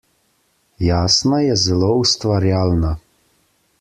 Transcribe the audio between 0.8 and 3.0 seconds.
Jasna je zelo ustvarjalna.